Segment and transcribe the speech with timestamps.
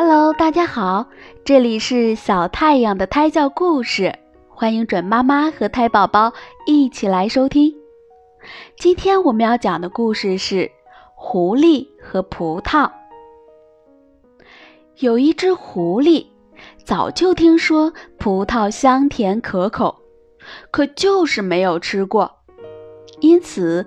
[0.00, 1.08] Hello，大家好，
[1.44, 4.14] 这里是小太阳的胎教故事，
[4.48, 6.32] 欢迎准妈妈和胎宝宝
[6.66, 7.74] 一起来收听。
[8.78, 10.70] 今天我们要讲的故事是
[11.16, 12.88] 狐狸和葡萄。
[14.98, 16.26] 有一只狐狸，
[16.84, 19.96] 早就听说葡萄香甜可口，
[20.70, 22.36] 可就是没有吃过，
[23.18, 23.84] 因此。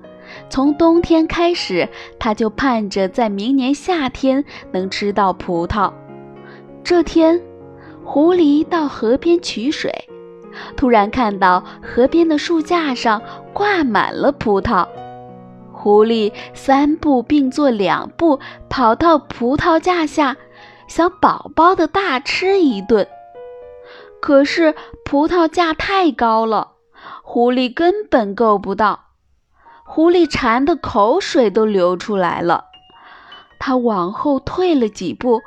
[0.49, 5.91] 从冬天开始，他就盼着在明年夏天能吃到葡萄。
[6.91, 7.41] 这天，
[8.03, 10.09] 狐狸到河边取水，
[10.75, 13.21] 突然看到河边的树架上
[13.53, 14.85] 挂满了葡萄。
[15.71, 20.35] 狐狸三步并作两步跑到葡萄架下，
[20.85, 23.07] 想饱饱的大吃一顿。
[24.19, 26.71] 可是葡萄架太高了，
[27.23, 29.05] 狐狸根本够不到。
[29.85, 32.65] 狐狸馋得口水都流出来了，
[33.59, 35.39] 它往后退了几步，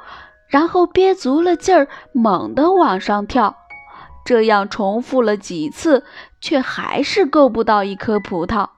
[0.49, 3.57] 然后憋足了劲儿，猛地往上跳。
[4.25, 6.05] 这样重复了几次，
[6.41, 8.69] 却还是够不到一颗葡萄。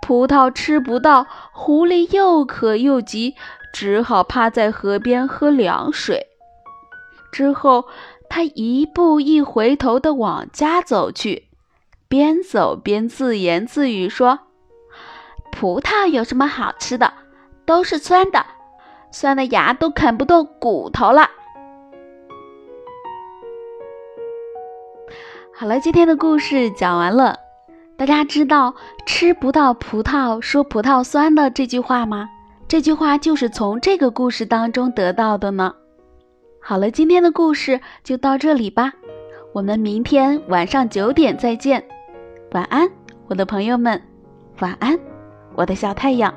[0.00, 3.34] 葡萄吃不到，狐狸又渴又急，
[3.72, 6.26] 只好趴在河边喝凉水。
[7.32, 7.86] 之后，
[8.28, 11.48] 他一步一回头地往家走去，
[12.08, 14.40] 边走边自言自语说。
[15.50, 17.12] 葡萄有什么好吃的？
[17.64, 18.44] 都是酸的，
[19.12, 21.30] 酸的牙都啃不动骨头了。
[25.54, 27.36] 好了，今天的故事讲完了。
[27.96, 28.74] 大家知道
[29.06, 32.28] “吃不到葡萄说葡萄酸”的这句话吗？
[32.66, 35.74] 这句话就是从这个故事当中得到的呢。
[36.60, 38.92] 好了，今天的故事就到这里吧，
[39.52, 41.84] 我们明天晚上九点再见。
[42.52, 42.90] 晚安，
[43.28, 44.02] 我的朋友们，
[44.60, 44.98] 晚安。
[45.54, 46.34] 我的小太阳。